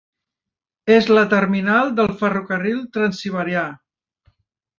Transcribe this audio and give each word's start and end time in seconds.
És 0.95 1.09
la 1.11 1.25
terminal 1.33 1.91
del 1.99 2.09
Ferrocarril 2.23 2.81
Transsiberià. 2.97 3.69